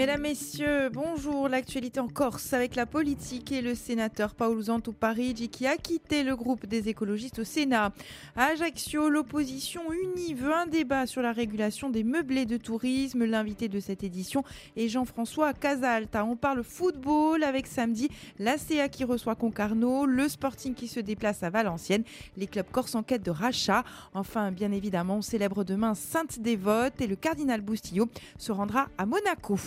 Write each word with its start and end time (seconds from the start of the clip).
Mesdames, 0.00 0.22
Messieurs, 0.22 0.88
bonjour. 0.90 1.50
L'actualité 1.50 2.00
en 2.00 2.08
Corse 2.08 2.54
avec 2.54 2.74
la 2.74 2.86
politique 2.86 3.52
et 3.52 3.60
le 3.60 3.74
sénateur 3.74 4.34
Paolo 4.34 4.62
Parigi 4.98 5.50
qui 5.50 5.66
a 5.66 5.76
quitté 5.76 6.22
le 6.22 6.36
groupe 6.36 6.64
des 6.64 6.88
écologistes 6.88 7.40
au 7.40 7.44
Sénat. 7.44 7.92
Ajaccio, 8.34 9.10
l'opposition 9.10 9.82
unie 9.92 10.32
veut 10.32 10.54
un 10.54 10.64
débat 10.64 11.04
sur 11.04 11.20
la 11.20 11.32
régulation 11.32 11.90
des 11.90 12.02
meublés 12.02 12.46
de 12.46 12.56
tourisme. 12.56 13.26
L'invité 13.26 13.68
de 13.68 13.78
cette 13.78 14.02
édition 14.02 14.42
est 14.74 14.88
Jean-François 14.88 15.52
Casalta. 15.52 16.24
On 16.24 16.34
parle 16.34 16.64
football 16.64 17.42
avec 17.42 17.66
samedi 17.66 18.08
l'ACA 18.38 18.88
qui 18.88 19.04
reçoit 19.04 19.34
Concarneau, 19.34 20.06
le 20.06 20.30
Sporting 20.30 20.72
qui 20.72 20.88
se 20.88 21.00
déplace 21.00 21.42
à 21.42 21.50
Valenciennes, 21.50 22.04
les 22.38 22.46
clubs 22.46 22.70
corse 22.72 22.94
en 22.94 23.02
quête 23.02 23.22
de 23.22 23.30
rachat. 23.30 23.84
Enfin, 24.14 24.50
bien 24.50 24.72
évidemment, 24.72 25.16
on 25.16 25.22
célèbre 25.22 25.62
demain 25.62 25.94
Sainte-Dévote 25.94 27.02
et 27.02 27.06
le 27.06 27.16
cardinal 27.16 27.60
Boustillot 27.60 28.08
se 28.38 28.50
rendra 28.50 28.88
à 28.96 29.04
Monaco. 29.04 29.58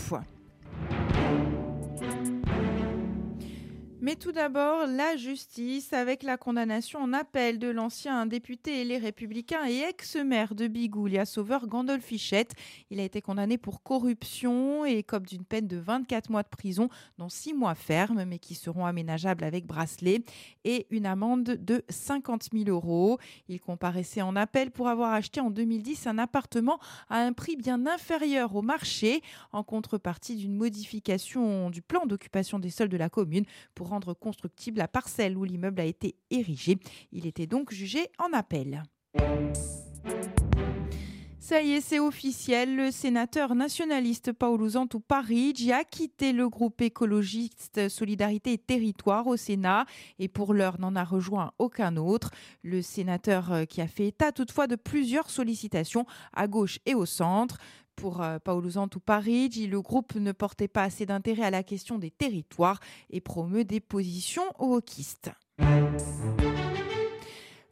Mais 4.04 4.18
tout 4.18 4.34
d'abord, 4.34 4.86
la 4.86 5.16
justice 5.16 5.94
avec 5.94 6.24
la 6.24 6.36
condamnation 6.36 7.00
en 7.00 7.14
appel 7.14 7.58
de 7.58 7.70
l'ancien 7.70 8.26
député 8.26 8.82
et 8.82 8.84
les 8.84 8.98
républicains 8.98 9.66
et 9.66 9.78
ex-maire 9.80 10.56
de 10.56 10.68
Bigoulia, 10.68 11.24
sauveur 11.24 11.68
Gandolf 11.68 12.04
Fichette. 12.04 12.52
Il 12.90 13.00
a 13.00 13.04
été 13.04 13.22
condamné 13.22 13.58
pour 13.58 13.82
corruption 13.82 14.86
et 14.86 14.98
écope 14.98 15.26
d'une 15.26 15.46
peine 15.46 15.70
de 15.70 15.78
24 15.78 16.32
mois 16.32 16.44
de 16.44 16.50
prison, 16.50 16.90
dont 17.18 17.30
6 17.30 17.54
mois 17.54 17.76
fermes, 17.76 18.26
mais 18.26 18.40
qui 18.40 18.56
seront 18.56 18.86
aménageables 18.86 19.46
avec 19.46 19.66
bracelet, 19.66 20.26
et 20.66 20.86
une 20.90 21.06
amende 21.06 21.46
de 21.46 21.82
50 21.88 22.50
000 22.52 22.66
euros. 22.68 23.20
Il 23.48 23.62
comparaissait 23.62 24.22
en 24.22 24.36
appel 24.36 24.72
pour 24.72 24.90
avoir 24.90 25.14
acheté 25.14 25.40
en 25.40 25.50
2010 25.50 26.08
un 26.08 26.18
appartement 26.18 26.78
à 27.08 27.20
un 27.20 27.32
prix 27.32 27.56
bien 27.56 27.88
inférieur 27.88 28.54
au 28.54 28.64
marché, 28.64 29.22
en 29.54 29.64
contrepartie 29.64 30.36
d'une 30.36 30.56
modification 30.56 31.70
du 31.70 31.82
plan 31.82 32.06
d'occupation 32.06 32.60
des 32.60 32.70
sols 32.70 32.90
de 32.90 32.98
la 32.98 33.08
commune 33.08 33.46
pour 33.74 33.93
constructible 34.00 34.80
la 34.80 34.88
parcelle 34.88 35.38
où 35.38 35.44
l'immeuble 35.44 35.82
a 35.82 35.86
été 35.86 36.16
érigé. 36.30 36.78
Il 37.12 37.26
était 37.26 37.48
donc 37.48 37.72
jugé 37.72 38.08
en 38.20 38.34
appel. 38.34 38.84
Ça 41.44 41.62
y 41.62 41.74
est, 41.74 41.82
c'est 41.82 42.00
officiel. 42.00 42.78
Le 42.78 42.90
sénateur 42.90 43.54
nationaliste 43.54 44.32
Paolo 44.32 44.70
Zantou 44.70 45.02
Parigi 45.02 45.74
a 45.74 45.84
quitté 45.84 46.32
le 46.32 46.48
groupe 46.48 46.80
écologiste 46.80 47.90
Solidarité 47.90 48.54
et 48.54 48.58
Territoire 48.58 49.28
au 49.28 49.36
Sénat 49.36 49.86
et 50.20 50.30
pour 50.30 50.54
l'heure 50.54 50.80
n'en 50.80 50.96
a 50.96 51.04
rejoint 51.04 51.52
aucun 51.60 51.98
autre. 51.98 52.32
Le 52.62 52.82
sénateur 52.82 53.52
euh, 53.52 53.66
qui 53.66 53.82
a 53.82 53.88
fait 53.88 54.08
état 54.08 54.32
toutefois 54.32 54.68
de 54.68 54.78
plusieurs 54.78 55.30
sollicitations 55.30 56.06
à 56.32 56.48
gauche 56.48 56.80
et 56.86 56.96
au 56.96 57.06
centre. 57.06 57.58
Pour 57.96 58.22
euh, 58.22 58.40
Paolo 58.40 58.72
Zantou 58.72 59.00
Parigi, 59.00 59.68
le 59.68 59.82
groupe 59.82 60.16
ne 60.16 60.32
portait 60.32 60.68
pas 60.68 60.84
assez 60.84 61.06
d'intérêt 61.06 61.44
à 61.44 61.52
la 61.52 61.64
question 61.64 61.98
des 61.98 62.12
territoires 62.12 62.80
et 63.10 63.22
promeut 63.22 63.64
des 63.64 63.80
positions 63.80 64.44
wokistes. 64.60 65.32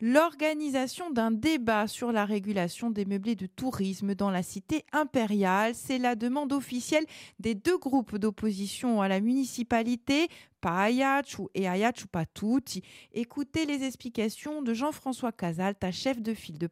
L'organisation 0.04 1.12
d'un 1.12 1.30
débat 1.30 1.86
sur 1.86 2.12
la 2.12 2.26
régulation 2.26 2.90
des 2.90 3.06
meublés 3.06 3.36
de 3.36 3.46
tourisme 3.46 4.16
dans 4.16 4.32
la 4.32 4.42
cité 4.42 4.84
impériale, 4.94 5.76
c'est 5.76 6.00
la 6.00 6.16
demande 6.16 6.54
officielle 6.54 7.06
des 7.40 7.54
deux 7.54 7.78
groupes 7.78 8.18
d'opposition 8.18 9.04
à 9.04 9.08
la 9.08 9.20
municipalité, 9.20 10.28
Payachu 10.60 11.44
et 11.54 11.68
Ayachu 11.68 12.08
Patuti. 12.08 12.82
Écoutez 13.14 13.68
les 13.68 13.84
explications 13.84 14.64
de 14.64 14.74
Jean-François 14.74 15.32
Casalta, 15.32 15.92
chef 15.92 16.20
de 16.20 16.34
file 16.34 16.58
de 16.58 16.70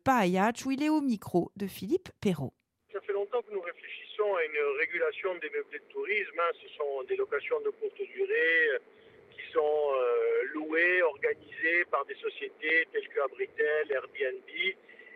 où 0.65 0.71
Il 0.71 0.81
est 0.81 0.89
au 0.89 1.01
micro 1.01 1.51
de 1.55 1.67
Philippe 1.67 2.09
Perrault. 2.19 2.53
Longtemps 3.19 3.41
que 3.41 3.51
nous 3.51 3.59
réfléchissons 3.59 4.33
à 4.33 4.45
une 4.45 4.77
régulation 4.79 5.35
des 5.39 5.49
meublés 5.49 5.79
de 5.79 5.91
tourisme. 5.91 6.39
Hein. 6.39 6.51
Ce 6.63 6.69
sont 6.77 7.03
des 7.03 7.17
locations 7.17 7.59
de 7.59 7.69
courte 7.71 8.01
durée 8.01 8.69
euh, 8.69 8.79
qui 9.35 9.51
sont 9.51 9.91
euh, 9.91 10.43
louées, 10.53 11.01
organisées 11.01 11.83
par 11.91 12.05
des 12.05 12.15
sociétés 12.15 12.87
telles 12.93 13.09
que 13.09 13.19
Abritel, 13.19 13.91
Airbnb 13.91 14.49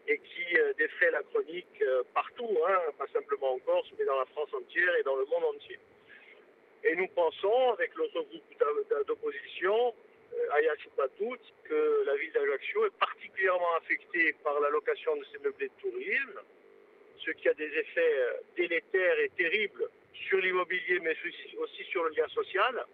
et 0.10 0.18
qui 0.20 0.58
euh, 0.58 0.74
défraient 0.74 1.12
la 1.12 1.24
chronique 1.24 1.82
partout, 2.14 2.60
hein. 2.68 2.92
pas 2.98 3.08
simplement 3.14 3.54
en 3.54 3.60
Corse, 3.60 3.88
mais 3.98 4.04
dans 4.04 4.20
la 4.20 4.26
France 4.26 4.54
entière 4.54 4.94
et 4.98 5.04
dans 5.04 5.16
le 5.16 5.24
monde 5.24 5.56
entier. 5.56 5.80
Et 6.84 6.98
nous 6.98 7.08
pensons, 7.08 7.72
avec 7.72 7.96
l'autre 7.96 8.22
groupe 8.24 9.08
d'opposition, 9.08 9.96
Ayachupatout, 10.52 11.38
que 11.64 12.04
la 12.06 12.18
ville 12.18 12.34
d'Ajaccio 12.34 12.86
est 12.86 12.98
particulièrement 13.00 13.76
affectée 13.78 14.36
par 14.44 14.60
la 14.60 14.70
location 14.72 15.16
de 15.16 15.26
ces 15.32 15.40
meublés 15.40 15.70
de 15.70 15.82
tourisme 15.90 16.42
ce 17.20 17.32
qui 17.32 17.48
a 17.50 17.54
des 17.54 17.68
effets 17.68 18.16
euh, 18.18 18.34
délétères 18.56 19.20
et 19.20 19.30
terribles 19.38 19.90
sur 20.28 20.40
l'immobilier, 20.40 21.00
mais 21.02 21.16
aussi 21.58 21.84
sur 21.92 22.04
le 22.04 22.12
lien 22.12 22.28
social. 22.30 22.86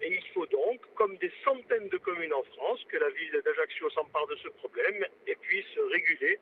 Et 0.00 0.12
il 0.12 0.24
faut 0.32 0.46
donc, 0.46 0.80
comme 0.94 1.16
des 1.16 1.32
centaines 1.44 1.88
de 1.88 1.96
communes 1.98 2.32
en 2.32 2.42
France, 2.54 2.80
que 2.88 2.96
la 2.96 3.10
ville 3.10 3.40
d'Ajaccio 3.44 3.90
s'empare 3.90 4.26
de 4.28 4.36
ce 4.36 4.48
problème 4.48 5.04
et 5.26 5.34
puisse 5.36 5.78
réguler 5.90 6.38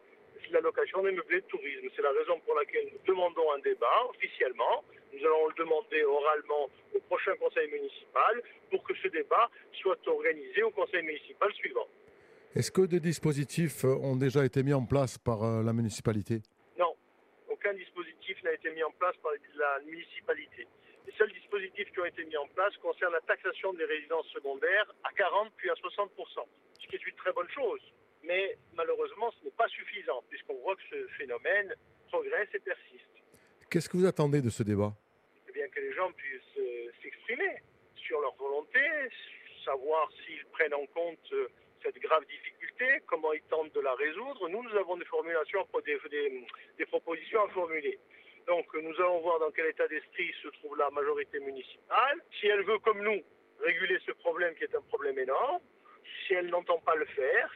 la 0.53 0.61
location 0.61 1.03
des 1.03 1.13
meublés 1.13 1.41
de 1.41 1.47
tourisme. 1.47 1.89
C'est 1.95 2.03
la 2.03 2.13
raison 2.13 2.39
pour 2.45 2.55
laquelle 2.55 2.87
nous 2.93 2.99
demandons 3.07 3.53
un 3.53 3.59
débat 3.61 4.07
officiellement. 4.11 4.85
Nous 5.13 5.25
allons 5.25 5.49
le 5.49 5.55
demander 5.55 6.05
oralement 6.05 6.69
au 6.95 7.01
prochain 7.01 7.35
conseil 7.37 7.69
municipal 7.71 8.43
pour 8.71 8.83
que 8.85 8.95
ce 9.03 9.09
débat 9.09 9.51
soit 9.73 9.99
organisé 10.07 10.63
au 10.63 10.71
conseil 10.71 11.03
municipal 11.03 11.53
suivant. 11.55 11.87
Est-ce 12.55 12.71
que 12.71 12.83
des 12.83 13.01
dispositifs 13.01 13.85
ont 13.85 14.17
déjà 14.17 14.45
été 14.45 14.63
mis 14.63 14.73
en 14.73 14.85
place 14.85 15.19
par 15.19 15.43
euh, 15.43 15.63
la 15.63 15.73
municipalité? 15.73 16.43
Dispositif 17.75 18.43
n'a 18.43 18.53
été 18.53 18.71
mis 18.71 18.83
en 18.83 18.91
place 18.93 19.17
par 19.23 19.33
la 19.55 19.81
municipalité. 19.85 20.67
Les 21.07 21.13
seuls 21.13 21.33
dispositifs 21.33 21.91
qui 21.93 22.01
ont 22.01 22.05
été 22.05 22.25
mis 22.25 22.37
en 22.37 22.49
place 22.49 22.77
concernent 22.79 23.13
la 23.13 23.21
taxation 23.21 23.73
des 23.75 23.85
résidences 23.85 24.27
secondaires 24.29 24.93
à 25.05 25.13
40 25.13 25.53
puis 25.57 25.71
à 25.71 25.75
60 25.77 26.11
ce 26.81 26.87
qui 26.89 26.97
est 26.97 27.07
une 27.07 27.15
très 27.15 27.33
bonne 27.33 27.49
chose. 27.51 27.81
Mais 28.25 28.59
malheureusement, 28.75 29.31
ce 29.39 29.45
n'est 29.45 29.53
pas 29.53 29.69
suffisant, 29.69 30.23
puisqu'on 30.29 30.57
voit 30.63 30.75
que 30.75 30.83
ce 30.91 31.07
phénomène 31.19 31.75
progresse 32.09 32.49
et 32.55 32.59
persiste. 32.59 33.05
Qu'est-ce 33.71 33.89
que 33.89 33.97
vous 33.97 34.07
attendez 34.07 34.41
de 34.43 34.51
ce 34.51 34.63
débat? 34.63 34.93
Eh 35.49 35.53
bien, 35.53 35.69
que 35.69 35.81
les 35.81 35.93
gens 35.93 36.11
puissent 36.13 36.59
euh, 36.59 36.91
s'exprimer 37.03 37.63
sur 37.95 38.21
leur 38.21 38.35
volonté, 38.35 38.81
savoir 39.65 40.11
s'ils 40.25 40.45
prennent 40.47 40.75
en 40.75 40.87
compte 40.87 41.33
euh, 41.33 41.49
cette 41.83 41.99
grave 41.99 42.25
difficulté, 42.27 42.56
comment 43.07 43.33
ils 43.33 43.43
tentent 43.43 43.73
de 43.75 43.81
la 43.81 43.95
résoudre. 43.95 44.49
Nous, 44.49 44.63
nous 44.63 44.77
avons 44.77 44.97
des 44.97 45.05
formulations, 45.05 45.67
des, 45.85 46.87
propositions 46.87 47.45
à 47.45 47.49
formuler. 47.49 47.99
Donc, 48.47 48.67
nous 48.75 48.95
allons 48.97 49.21
voir 49.21 49.41
dans 49.41 49.51
quel 49.51 49.67
état 49.67 49.89
d'esprit 49.89 50.33
se 50.43 50.49
trouve 50.49 50.77
la 50.77 50.91
majorité 50.91 51.41
municipale. 51.41 52.21
Si 52.39 52.47
elle 52.47 52.63
veut, 52.63 52.79
comme 52.79 53.03
nous, 53.03 53.23
réguler 53.61 53.99
ce 54.07 54.13
problème 54.13 54.55
qui 54.55 54.65
est 54.65 54.75
un 54.75 54.83
problème 54.83 55.19
énorme, 55.19 55.61
si 56.27 56.35
elle 56.35 56.49
n'entend 56.49 56.79
pas 56.79 56.95
le 56.95 57.07
faire, 57.07 57.53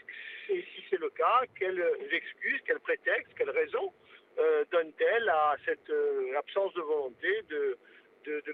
et 0.49 0.63
si 0.75 0.85
c'est 0.91 1.01
le 1.01 1.11
cas, 1.11 1.43
quelles 1.59 1.85
excuses, 2.11 2.61
quels 2.67 2.81
prétextes, 2.81 3.33
quelles 3.37 3.51
raisons 3.51 3.93
euh, 4.39 4.65
donne-t-elle 4.73 5.29
à 5.29 5.57
cette 5.65 5.91
euh, 5.91 6.39
absence 6.39 6.73
de 6.75 6.81
volonté 6.81 7.43
de, 7.49 7.79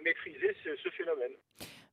maîtriser 0.03 0.55
ce 0.65 0.89
phénomène 0.91 1.33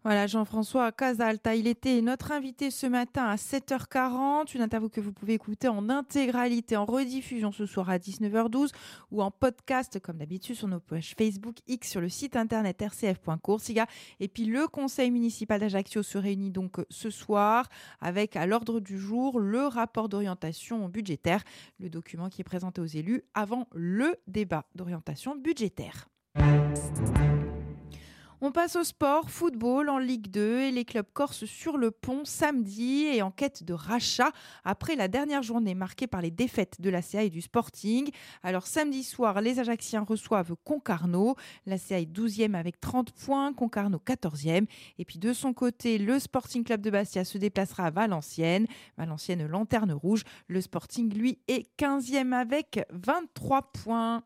voilà, 0.03 0.27
Jean-François 0.27 0.91
Casalta, 0.91 1.55
il 1.55 1.65
était 1.65 2.01
notre 2.01 2.33
invité 2.33 2.71
ce 2.71 2.85
matin 2.85 3.25
à 3.25 3.35
7h40, 3.35 4.53
une 4.53 4.61
interview 4.61 4.89
que 4.89 4.99
vous 4.99 5.13
pouvez 5.13 5.33
écouter 5.33 5.69
en 5.69 5.89
intégralité, 5.89 6.75
en 6.75 6.83
rediffusion 6.83 7.53
ce 7.53 7.65
soir 7.65 7.89
à 7.89 7.99
19h12 7.99 8.71
ou 9.11 9.21
en 9.21 9.31
podcast 9.31 9.99
comme 10.01 10.17
d'habitude 10.17 10.55
sur 10.55 10.67
nos 10.67 10.81
pages 10.81 11.15
Facebook 11.17 11.55
X 11.67 11.89
sur 11.89 12.01
le 12.01 12.09
site 12.09 12.35
internet 12.35 12.81
rcf.coursiga. 12.81 13.87
Et 14.19 14.27
puis 14.27 14.43
le 14.43 14.67
conseil 14.67 15.09
municipal 15.09 15.61
d'Ajaccio 15.61 16.03
se 16.03 16.17
réunit 16.17 16.51
donc 16.51 16.81
ce 16.89 17.09
soir 17.09 17.69
avec 18.01 18.35
à 18.35 18.45
l'ordre 18.45 18.81
du 18.81 18.99
jour 18.99 19.39
le 19.39 19.67
rapport 19.67 20.09
d'orientation 20.09 20.89
budgétaire, 20.89 21.43
le 21.79 21.89
document 21.89 22.27
qui 22.27 22.41
est 22.41 22.43
présenté 22.43 22.81
aux 22.81 22.85
élus 22.85 23.23
avant 23.33 23.67
le 23.73 24.17
débat 24.27 24.65
d'orientation 24.75 25.37
budgétaire. 25.37 26.09
On 28.45 28.51
passe 28.51 28.75
au 28.75 28.83
sport, 28.83 29.29
football 29.29 29.87
en 29.87 29.99
Ligue 29.99 30.27
2 30.27 30.63
et 30.63 30.71
les 30.71 30.83
clubs 30.83 31.07
corses 31.13 31.45
sur 31.45 31.77
le 31.77 31.91
pont 31.91 32.25
samedi 32.25 33.05
et 33.05 33.21
en 33.21 33.31
quête 33.31 33.63
de 33.63 33.71
rachat 33.71 34.33
après 34.65 34.97
la 34.97 35.07
dernière 35.07 35.41
journée 35.41 35.75
marquée 35.75 36.07
par 36.07 36.21
les 36.21 36.29
défaites 36.29 36.81
de 36.81 36.89
la 36.89 37.01
CA 37.01 37.23
et 37.23 37.29
du 37.29 37.39
Sporting. 37.39 38.11
Alors 38.43 38.67
samedi 38.67 39.03
soir, 39.03 39.39
les 39.39 39.61
Ajacciens 39.61 40.03
reçoivent 40.03 40.55
Concarneau. 40.65 41.37
La 41.65 41.77
CA 41.77 42.01
est 42.01 42.13
12e 42.13 42.53
avec 42.55 42.81
30 42.81 43.13
points, 43.13 43.53
Concarneau 43.53 44.01
14e. 44.05 44.65
Et 44.99 45.05
puis 45.05 45.19
de 45.19 45.31
son 45.31 45.53
côté, 45.53 45.97
le 45.97 46.19
Sporting 46.19 46.65
Club 46.65 46.81
de 46.81 46.89
Bastia 46.89 47.23
se 47.23 47.37
déplacera 47.37 47.85
à 47.85 47.91
Valenciennes. 47.91 48.67
Valenciennes 48.97 49.47
lanterne 49.47 49.93
rouge. 49.93 50.25
Le 50.49 50.59
Sporting, 50.59 51.13
lui, 51.13 51.39
est 51.47 51.65
15e 51.79 52.33
avec 52.33 52.85
23 52.91 53.71
points. 53.71 54.21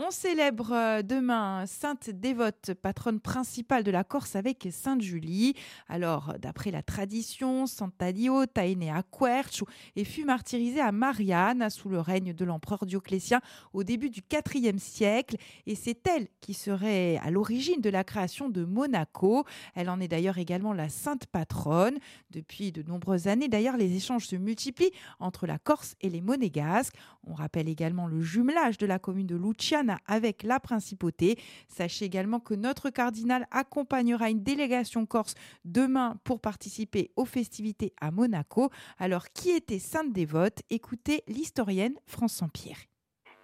On 0.00 0.12
célèbre 0.12 0.70
euh, 0.70 1.02
demain 1.02 1.66
Sainte 1.66 2.08
Dévote, 2.08 2.70
patronne 2.80 3.18
principale 3.18 3.82
de 3.82 3.90
la 3.90 4.04
Corse 4.04 4.36
avec 4.36 4.68
Sainte 4.70 5.00
Julie. 5.00 5.54
Alors, 5.88 6.34
d'après 6.38 6.70
la 6.70 6.84
tradition, 6.84 7.66
Santa 7.66 8.12
Diota 8.12 8.64
est 8.64 8.76
née 8.76 8.92
à 8.92 9.02
Querch 9.02 9.64
et 9.96 10.04
fut 10.04 10.24
martyrisée 10.24 10.80
à 10.80 10.92
Marianne 10.92 11.68
sous 11.68 11.88
le 11.88 11.98
règne 11.98 12.32
de 12.32 12.44
l'empereur 12.44 12.86
Dioclétien 12.86 13.40
au 13.72 13.82
début 13.82 14.08
du 14.08 14.22
IVe 14.54 14.78
siècle. 14.78 15.34
Et 15.66 15.74
c'est 15.74 16.06
elle 16.06 16.28
qui 16.40 16.54
serait 16.54 17.16
à 17.16 17.32
l'origine 17.32 17.80
de 17.80 17.90
la 17.90 18.04
création 18.04 18.48
de 18.48 18.64
Monaco. 18.64 19.46
Elle 19.74 19.90
en 19.90 19.98
est 19.98 20.06
d'ailleurs 20.06 20.38
également 20.38 20.74
la 20.74 20.90
sainte 20.90 21.26
patronne. 21.26 21.98
Depuis 22.30 22.70
de 22.70 22.84
nombreuses 22.84 23.26
années, 23.26 23.48
d'ailleurs, 23.48 23.76
les 23.76 23.96
échanges 23.96 24.28
se 24.28 24.36
multiplient 24.36 24.92
entre 25.18 25.48
la 25.48 25.58
Corse 25.58 25.96
et 26.00 26.08
les 26.08 26.20
Monégasques. 26.20 26.94
On 27.26 27.34
rappelle 27.34 27.68
également 27.68 28.06
le 28.06 28.20
jumelage 28.20 28.78
de 28.78 28.86
la 28.86 29.00
commune 29.00 29.26
de 29.26 29.34
Luciana 29.34 29.87
avec 30.06 30.42
la 30.42 30.60
principauté. 30.60 31.36
Sachez 31.68 32.04
également 32.04 32.40
que 32.40 32.54
notre 32.54 32.90
cardinal 32.90 33.46
accompagnera 33.50 34.30
une 34.30 34.42
délégation 34.42 35.06
corse 35.06 35.34
demain 35.64 36.16
pour 36.24 36.40
participer 36.40 37.10
aux 37.16 37.24
festivités 37.24 37.92
à 38.00 38.10
Monaco. 38.10 38.70
Alors, 38.98 39.28
qui 39.34 39.50
était 39.50 39.78
sainte 39.78 40.12
dévote 40.12 40.62
Écoutez 40.70 41.22
l'historienne 41.26 41.98
France 42.06 42.34
Saint-Pierre. 42.34 42.78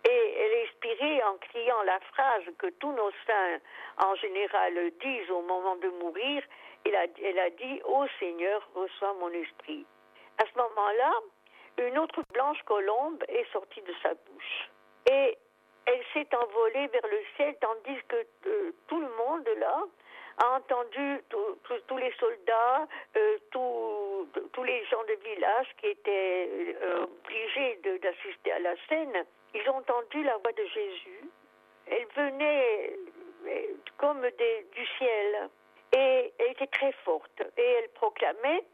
Et 0.05 0.35
elle 0.38 0.67
inspirée 0.67 1.23
en 1.25 1.37
criant 1.38 1.82
la 1.82 2.00
phrase 2.00 2.44
que 2.58 2.69
tous 2.79 2.93
nos 2.93 3.11
saints 3.26 3.58
en 3.99 4.14
général 4.17 4.75
disent 5.00 5.31
au 5.31 5.43
moment 5.43 5.76
de 5.76 5.88
mourir. 6.02 6.43
Elle 6.85 7.38
a 7.38 7.50
dit 7.50 7.81
Ô 7.85 8.05
Seigneur, 8.20 8.69
reçois 8.75 9.14
mon 9.20 9.31
esprit. 9.31 9.87
À 10.38 10.44
ce 10.46 10.58
moment-là, 10.58 11.12
une 11.79 11.99
autre 11.99 12.23
blanche 12.32 12.62
colombe 12.67 13.23
est 13.29 13.50
sortie 13.52 13.82
de 13.82 13.94
sa 14.02 14.14
bouche. 14.14 14.70
S'est 16.15 16.29
envolée 16.33 16.87
vers 16.87 17.11
le 17.11 17.21
ciel, 17.35 17.57
tandis 17.61 18.01
que 18.07 18.25
euh, 18.47 18.73
tout 18.87 19.01
le 19.01 19.09
monde 19.17 19.49
là 19.59 19.83
a 20.39 20.57
entendu 20.57 21.21
tous 21.29 21.97
les 21.97 22.13
soldats, 22.21 22.87
euh, 23.17 23.39
tous 23.51 24.65
les 24.65 24.85
gens 24.87 25.03
de 25.09 25.15
village 25.29 25.67
qui 25.81 25.89
étaient 25.89 26.77
euh, 26.83 27.05
obligés 27.05 27.81
d'assister 28.01 28.53
à 28.53 28.61
la 28.61 28.75
scène. 28.89 29.25
Ils 29.55 29.69
ont 29.69 29.79
entendu 29.79 30.23
la 30.23 30.37
voix 30.37 30.53
de 30.53 30.65
Jésus. 30.67 31.31
Elle 31.89 32.07
venait 32.15 32.97
comme 33.99 34.21
du 34.21 34.87
ciel 34.99 35.51
et 35.97 36.33
elle 36.39 36.51
était 36.53 36.69
très 36.69 36.93
forte. 37.05 37.43
Et 37.57 37.63
elle 37.63 37.89
proclamait 37.91 38.65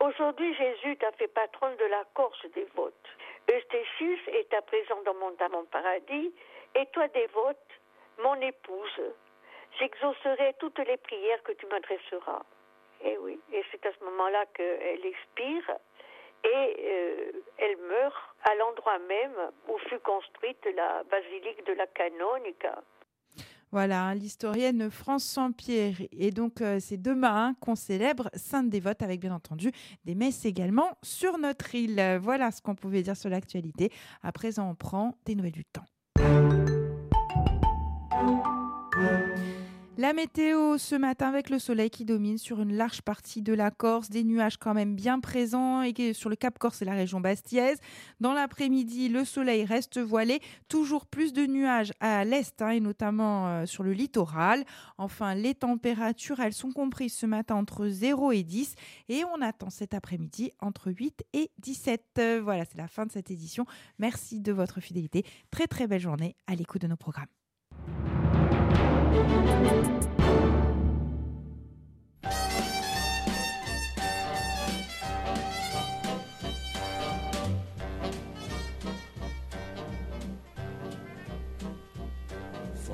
Aujourd'hui, 0.00 0.52
Jésus 0.56 0.96
t'a 0.96 1.12
fait 1.12 1.28
patronne 1.28 1.76
de 1.76 1.84
la 1.84 2.02
Corse 2.14 2.44
dévote. 2.56 3.06
Eusthéchus 3.48 4.20
est 4.32 4.52
à 4.52 4.60
présent 4.62 5.00
dans 5.04 5.14
mon, 5.14 5.30
dans 5.32 5.50
mon 5.50 5.64
paradis 5.66 6.32
et 6.74 6.86
toi, 6.92 7.08
dévote, 7.08 7.68
mon 8.18 8.34
épouse, 8.40 9.00
j'exaucerai 9.78 10.54
toutes 10.58 10.78
les 10.78 10.96
prières 10.96 11.42
que 11.42 11.52
tu 11.52 11.66
m'adresseras. 11.66 12.42
Et 13.04 13.18
oui, 13.18 13.38
et 13.52 13.62
c'est 13.70 13.84
à 13.84 13.92
ce 13.98 14.04
moment-là 14.04 14.46
qu'elle 14.54 15.04
expire 15.04 15.76
et 16.44 16.76
euh, 16.78 17.32
elle 17.58 17.76
meurt 17.88 18.36
à 18.44 18.54
l'endroit 18.56 18.98
même 18.98 19.50
où 19.68 19.78
fut 19.88 19.98
construite 20.00 20.64
la 20.76 21.02
basilique 21.04 21.64
de 21.66 21.72
la 21.72 21.86
Canonica. 21.86 22.82
Voilà, 23.70 24.14
l'historienne 24.14 24.90
France 24.90 25.24
Saint-Pierre. 25.24 25.94
Et 26.12 26.30
donc, 26.30 26.60
euh, 26.60 26.78
c'est 26.78 27.00
demain 27.00 27.54
qu'on 27.60 27.74
célèbre 27.74 28.28
Sainte 28.34 28.68
Dévote, 28.68 29.02
avec 29.02 29.20
bien 29.20 29.34
entendu 29.34 29.70
des 30.04 30.14
messes 30.14 30.44
également 30.44 30.90
sur 31.02 31.38
notre 31.38 31.74
île. 31.74 32.18
Voilà 32.20 32.50
ce 32.50 32.60
qu'on 32.60 32.74
pouvait 32.74 33.02
dire 33.02 33.16
sur 33.16 33.30
l'actualité. 33.30 33.90
À 34.22 34.30
présent, 34.30 34.68
on 34.68 34.74
prend 34.74 35.16
des 35.24 35.34
nouvelles 35.34 35.52
du 35.52 35.64
temps. 35.64 35.86
La 40.02 40.14
météo 40.14 40.78
ce 40.78 40.96
matin 40.96 41.28
avec 41.28 41.48
le 41.48 41.60
soleil 41.60 41.88
qui 41.88 42.04
domine 42.04 42.36
sur 42.36 42.60
une 42.60 42.74
large 42.74 43.02
partie 43.02 43.40
de 43.40 43.52
la 43.52 43.70
Corse, 43.70 44.10
des 44.10 44.24
nuages 44.24 44.56
quand 44.56 44.74
même 44.74 44.96
bien 44.96 45.20
présents 45.20 45.82
et 45.82 46.12
sur 46.12 46.28
le 46.28 46.34
Cap 46.34 46.58
Corse 46.58 46.82
et 46.82 46.84
la 46.84 46.94
région 46.94 47.20
bastiaise. 47.20 47.78
Dans 48.18 48.32
l'après-midi, 48.32 49.08
le 49.08 49.24
soleil 49.24 49.64
reste 49.64 50.00
voilé, 50.00 50.40
toujours 50.66 51.06
plus 51.06 51.32
de 51.32 51.46
nuages 51.46 51.92
à 52.00 52.24
l'est 52.24 52.60
hein, 52.62 52.70
et 52.70 52.80
notamment 52.80 53.46
euh, 53.46 53.64
sur 53.64 53.84
le 53.84 53.92
littoral. 53.92 54.64
Enfin, 54.98 55.36
les 55.36 55.54
températures, 55.54 56.40
elles 56.40 56.52
sont 56.52 56.72
comprises 56.72 57.14
ce 57.14 57.26
matin 57.26 57.54
entre 57.54 57.86
0 57.86 58.32
et 58.32 58.42
10 58.42 58.74
et 59.08 59.22
on 59.26 59.40
attend 59.40 59.70
cet 59.70 59.94
après-midi 59.94 60.50
entre 60.58 60.90
8 60.90 61.22
et 61.32 61.52
17. 61.60 62.40
Voilà, 62.42 62.64
c'est 62.64 62.78
la 62.78 62.88
fin 62.88 63.06
de 63.06 63.12
cette 63.12 63.30
édition. 63.30 63.66
Merci 64.00 64.40
de 64.40 64.50
votre 64.50 64.80
fidélité. 64.80 65.24
Très 65.52 65.68
très 65.68 65.86
belle 65.86 66.00
journée 66.00 66.34
à 66.48 66.56
l'écoute 66.56 66.82
de 66.82 66.88
nos 66.88 66.96
programmes. 66.96 67.28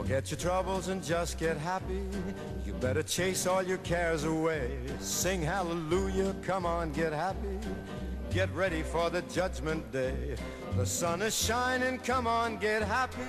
Forget 0.09 0.31
your 0.31 0.41
troubles 0.41 0.89
and 0.89 1.05
just 1.05 1.39
get 1.39 1.57
happy. 1.59 2.03
You 2.65 2.73
better 2.75 3.03
chase 3.03 3.47
all 3.47 3.63
your 3.63 3.79
cares 3.79 4.25
away. 4.25 4.79
Sing 5.01 5.43
hallelujah, 5.43 6.35
come 6.43 6.67
on, 6.67 6.93
get 6.93 7.13
happy. 7.13 7.59
Get 8.31 8.55
ready 8.55 8.83
for 8.83 9.09
the 9.09 9.23
judgment 9.23 9.91
day. 9.91 10.37
The 10.77 10.85
sun 10.85 11.23
is 11.23 11.35
shining, 11.35 11.99
come 11.99 12.27
on, 12.27 12.59
get 12.59 12.83
happy. 12.83 13.23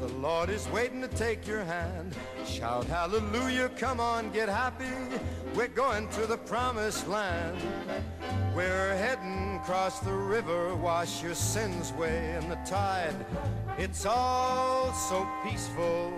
The 0.00 0.08
Lord 0.14 0.48
is 0.48 0.66
waiting 0.68 1.02
to 1.02 1.08
take 1.08 1.46
your 1.46 1.62
hand. 1.62 2.16
Shout 2.46 2.86
hallelujah, 2.86 3.68
come 3.76 4.00
on, 4.00 4.30
get 4.30 4.48
happy. 4.48 4.90
We're 5.54 5.68
going 5.68 6.08
to 6.08 6.26
the 6.26 6.38
promised 6.38 7.06
land. 7.06 7.58
We're 8.54 8.96
heading 8.96 9.60
across 9.62 10.00
the 10.00 10.14
river, 10.14 10.74
wash 10.74 11.22
your 11.22 11.34
sins 11.34 11.90
away 11.90 12.36
in 12.40 12.48
the 12.48 12.58
tide. 12.64 13.26
It's 13.76 14.06
all 14.06 14.92
so 14.94 15.28
peaceful 15.44 16.14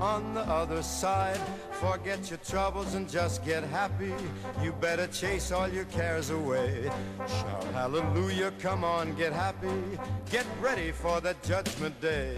on 0.00 0.34
the 0.34 0.42
other 0.42 0.82
side. 0.82 1.40
Forget 1.72 2.30
your 2.30 2.38
troubles 2.38 2.94
and 2.94 3.08
just 3.08 3.44
get 3.44 3.64
happy. 3.64 4.12
You 4.62 4.72
better 4.72 5.06
chase 5.06 5.52
all 5.52 5.68
your 5.68 5.84
cares 5.84 6.30
away. 6.30 6.90
Shout 7.26 7.64
hallelujah, 7.72 8.52
come 8.58 8.84
on, 8.84 9.14
get 9.14 9.32
happy. 9.32 9.98
Get 10.30 10.46
ready 10.60 10.92
for 10.92 11.20
the 11.20 11.34
judgment 11.42 12.00
day. 12.00 12.36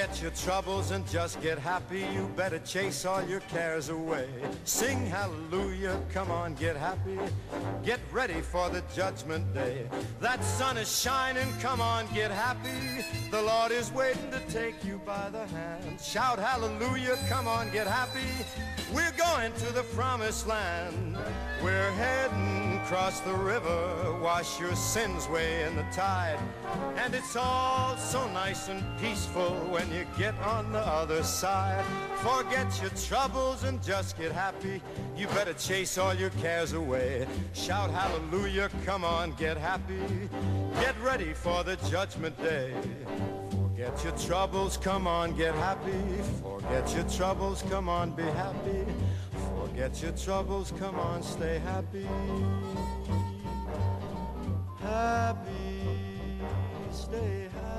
Forget 0.00 0.22
your 0.22 0.30
troubles 0.30 0.92
and 0.92 1.06
just 1.10 1.42
get 1.42 1.58
happy. 1.58 2.06
You 2.14 2.26
better 2.34 2.58
chase 2.60 3.04
all 3.04 3.22
your 3.22 3.40
cares 3.40 3.90
away. 3.90 4.30
Sing 4.64 5.04
hallelujah, 5.04 6.00
come 6.10 6.30
on, 6.30 6.54
get 6.54 6.74
happy. 6.74 7.18
Get 7.84 8.00
ready 8.10 8.40
for 8.40 8.70
the 8.70 8.82
judgment 8.96 9.52
day. 9.52 9.86
That 10.18 10.42
sun 10.42 10.78
is 10.78 11.02
shining, 11.02 11.52
come 11.60 11.82
on, 11.82 12.06
get 12.14 12.30
happy. 12.30 13.04
The 13.30 13.42
Lord 13.42 13.72
is 13.72 13.92
waiting 13.92 14.30
to 14.30 14.40
take 14.48 14.82
you 14.82 15.02
by 15.04 15.28
the 15.28 15.46
hand. 15.48 16.00
Shout 16.00 16.38
hallelujah, 16.38 17.18
come 17.28 17.46
on, 17.46 17.68
get 17.70 17.86
happy. 17.86 18.30
We're 18.94 19.12
going 19.18 19.52
to 19.52 19.70
the 19.70 19.82
promised 19.94 20.46
land. 20.46 21.18
We're 21.62 21.92
heading 21.92 22.79
across 22.84 23.20
the 23.20 23.32
river, 23.32 24.16
wash 24.20 24.58
your 24.60 24.74
sins 24.74 25.26
away 25.26 25.64
in 25.64 25.76
the 25.76 25.84
tide. 25.92 26.38
And 26.96 27.14
it's 27.14 27.36
all 27.36 27.96
so 27.96 28.26
nice 28.32 28.68
and 28.68 28.82
peaceful 28.98 29.50
when 29.70 29.90
you 29.92 30.06
get 30.18 30.34
on 30.40 30.72
the 30.72 30.80
other 30.80 31.22
side. 31.22 31.84
Forget 32.16 32.66
your 32.80 32.90
troubles 32.90 33.64
and 33.64 33.82
just 33.82 34.18
get 34.18 34.32
happy. 34.32 34.82
You 35.16 35.26
better 35.28 35.54
chase 35.54 35.98
all 35.98 36.14
your 36.14 36.30
cares 36.30 36.72
away. 36.72 37.26
Shout 37.52 37.90
hallelujah, 37.90 38.70
come 38.84 39.04
on, 39.04 39.32
get 39.32 39.56
happy. 39.56 40.28
Get 40.80 40.94
ready 41.02 41.32
for 41.32 41.62
the 41.64 41.76
judgment 41.88 42.40
day. 42.42 42.74
Forget 43.50 44.04
your 44.04 44.16
troubles, 44.18 44.76
come 44.76 45.06
on, 45.06 45.36
get 45.36 45.54
happy. 45.54 46.22
Forget 46.42 46.94
your 46.94 47.04
troubles, 47.04 47.62
come 47.70 47.88
on, 47.88 48.10
be 48.12 48.22
happy. 48.22 48.86
Forget 49.60 50.02
your 50.02 50.12
troubles, 50.12 50.72
come 50.78 50.98
on, 50.98 51.22
stay 51.22 51.58
happy. 51.58 52.06
Happy, 54.80 55.82
stay 56.90 57.48
happy. 57.54 57.69